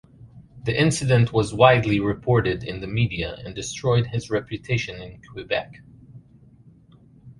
The 0.63 0.75
incident 0.75 1.31
was 1.31 1.53
widely 1.53 1.99
reported 1.99 2.63
in 2.63 2.81
the 2.81 2.87
media 2.87 3.35
and 3.45 3.53
destroyed 3.53 4.07
his 4.07 4.31
reputation 4.31 4.99
in 4.99 5.21
Quebec. 5.31 5.83